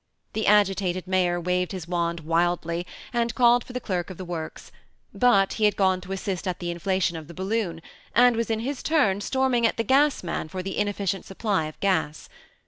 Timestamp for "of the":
4.09-4.25, 7.15-7.35